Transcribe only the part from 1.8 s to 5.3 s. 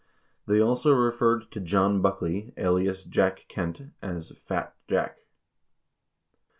Buckley, alias Jack Kent, as "Fat Jack."